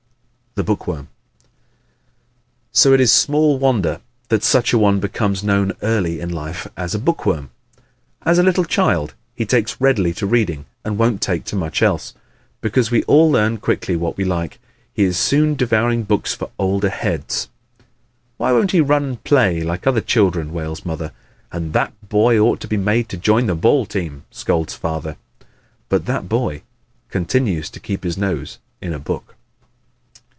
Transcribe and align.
The 0.55 0.65
Book 0.65 0.85
Worm¶ 0.85 1.03
So 2.73 2.91
it 2.91 2.99
is 2.99 3.09
small 3.13 3.57
wonder 3.57 4.01
that 4.27 4.43
such 4.43 4.73
a 4.73 4.77
one 4.77 4.99
becomes 4.99 5.45
known 5.45 5.71
early 5.81 6.19
in 6.19 6.27
life 6.27 6.67
as 6.75 6.93
a 6.93 6.99
"book 6.99 7.25
worm." 7.25 7.51
As 8.23 8.37
a 8.37 8.43
little 8.43 8.65
child 8.65 9.13
he 9.33 9.45
takes 9.45 9.79
readily 9.79 10.13
to 10.15 10.27
reading 10.27 10.65
and 10.83 10.97
won't 10.97 11.21
take 11.21 11.45
to 11.45 11.55
much 11.55 11.81
else. 11.81 12.13
Because 12.59 12.91
we 12.91 13.01
all 13.03 13.31
learn 13.31 13.59
quickly 13.59 13.95
what 13.95 14.17
we 14.17 14.25
like, 14.25 14.59
he 14.93 15.05
is 15.05 15.17
soon 15.17 15.55
devouring 15.55 16.03
books 16.03 16.33
for 16.33 16.51
older 16.59 16.89
heads. 16.89 17.47
"Why 18.35 18.51
won't 18.51 18.71
he 18.71 18.81
run 18.81 19.03
and 19.05 19.23
play 19.23 19.63
like 19.63 19.87
other 19.87 20.01
children?" 20.01 20.51
wails 20.51 20.85
Mother, 20.85 21.13
and 21.49 21.71
"That 21.71 21.93
boy 22.09 22.37
ought 22.39 22.59
to 22.59 22.67
be 22.67 22.75
made 22.75 23.07
to 23.07 23.15
join 23.17 23.45
the 23.45 23.55
ball 23.55 23.85
team," 23.85 24.25
scolds 24.31 24.75
Father; 24.75 25.15
but 25.87 26.07
"that 26.07 26.27
boy" 26.27 26.63
continues 27.07 27.69
to 27.69 27.79
keep 27.79 28.03
his 28.03 28.17
nose 28.17 28.59
in 28.81 28.91
a 28.91 28.99
book. 28.99 29.37